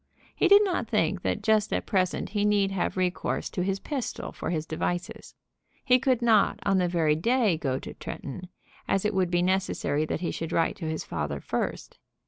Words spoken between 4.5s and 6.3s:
devices. He could